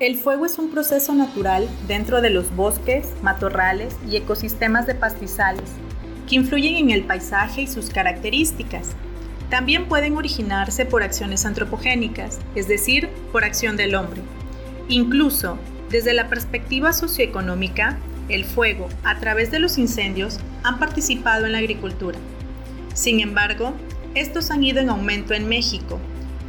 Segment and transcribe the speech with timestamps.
[0.00, 5.72] El fuego es un proceso natural dentro de los bosques, matorrales y ecosistemas de pastizales
[6.26, 8.92] que influyen en el paisaje y sus características.
[9.50, 14.22] También pueden originarse por acciones antropogénicas, es decir, por acción del hombre.
[14.88, 15.58] Incluso,
[15.90, 17.98] desde la perspectiva socioeconómica,
[18.30, 22.18] el fuego, a través de los incendios, han participado en la agricultura.
[22.94, 23.74] Sin embargo,
[24.14, 26.00] estos han ido en aumento en México,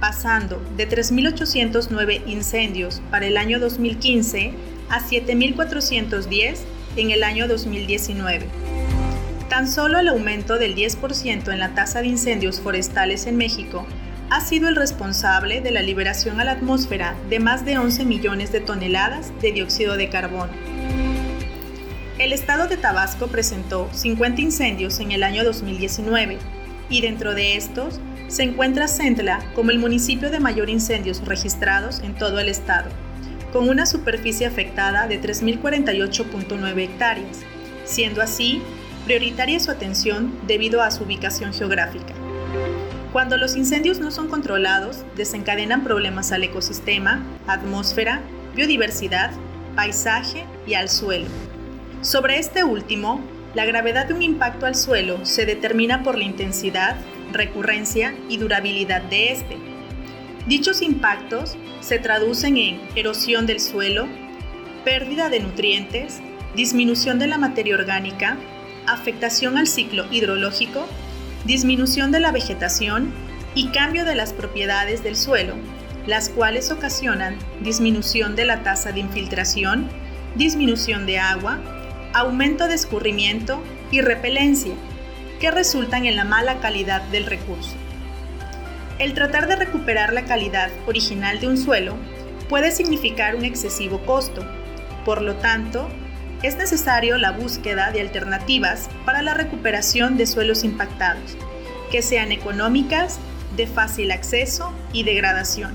[0.00, 4.52] pasando de 3.809 incendios para el año 2015
[4.88, 6.58] a 7.410
[6.96, 8.46] en el año 2019.
[9.48, 13.86] Tan solo el aumento del 10% en la tasa de incendios forestales en México
[14.30, 18.52] ha sido el responsable de la liberación a la atmósfera de más de 11 millones
[18.52, 20.52] de toneladas de dióxido de carbono.
[22.18, 26.38] El estado de Tabasco presentó 50 incendios en el año 2019
[26.90, 32.14] y dentro de estos se encuentra Centla como el municipio de mayor incendios registrados en
[32.14, 32.90] todo el estado,
[33.52, 37.38] con una superficie afectada de 3.048.9 hectáreas,
[37.84, 38.60] siendo así
[39.04, 42.14] prioritaria su atención debido a su ubicación geográfica.
[43.12, 48.20] Cuando los incendios no son controlados, desencadenan problemas al ecosistema, atmósfera,
[48.54, 49.32] biodiversidad,
[49.74, 51.26] paisaje y al suelo.
[52.02, 53.20] Sobre este último,
[53.54, 56.96] la gravedad de un impacto al suelo se determina por la intensidad,
[57.32, 59.56] recurrencia y durabilidad de este.
[60.46, 64.06] Dichos impactos se traducen en erosión del suelo,
[64.84, 66.20] pérdida de nutrientes,
[66.54, 68.36] disminución de la materia orgánica,
[68.86, 70.86] afectación al ciclo hidrológico,
[71.44, 73.12] disminución de la vegetación
[73.54, 75.54] y cambio de las propiedades del suelo,
[76.06, 79.88] las cuales ocasionan disminución de la tasa de infiltración,
[80.36, 81.58] disminución de agua,
[82.12, 84.74] aumento de escurrimiento y repelencia,
[85.40, 87.74] que resultan en la mala calidad del recurso.
[88.98, 91.94] El tratar de recuperar la calidad original de un suelo
[92.48, 94.44] puede significar un excesivo costo,
[95.04, 95.88] por lo tanto,
[96.42, 101.36] es necesario la búsqueda de alternativas para la recuperación de suelos impactados,
[101.90, 103.18] que sean económicas,
[103.56, 105.72] de fácil acceso y degradación.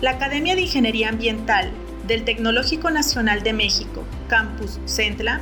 [0.00, 1.72] La Academia de Ingeniería Ambiental
[2.06, 5.40] del Tecnológico Nacional de México, Campus Centla,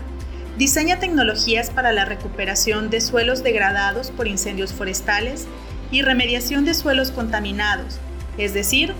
[0.58, 5.46] diseña tecnologías para la recuperación de suelos degradados por incendios forestales
[5.90, 7.98] y remediación de suelos contaminados,
[8.38, 8.94] es decir,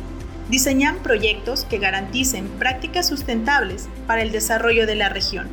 [0.49, 5.49] diseñan proyectos que garanticen prácticas sustentables para el desarrollo de la región.